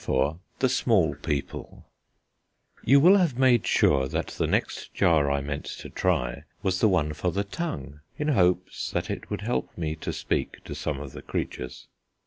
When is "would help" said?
9.29-9.77